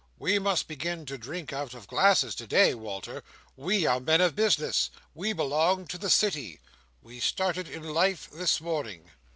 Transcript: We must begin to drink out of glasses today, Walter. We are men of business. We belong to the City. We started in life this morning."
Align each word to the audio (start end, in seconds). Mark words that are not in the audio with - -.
We 0.17 0.39
must 0.39 0.67
begin 0.67 1.05
to 1.05 1.17
drink 1.19 1.53
out 1.53 1.75
of 1.75 1.85
glasses 1.85 2.33
today, 2.33 2.73
Walter. 2.73 3.23
We 3.55 3.85
are 3.85 3.99
men 3.99 4.19
of 4.19 4.35
business. 4.35 4.89
We 5.13 5.31
belong 5.31 5.85
to 5.89 5.97
the 5.99 6.09
City. 6.09 6.59
We 7.03 7.19
started 7.19 7.67
in 7.69 7.83
life 7.83 8.27
this 8.27 8.59
morning." 8.59 9.11